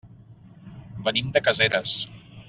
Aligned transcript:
Venim 1.09 1.29
de 1.35 1.43
Caseres. 1.49 1.93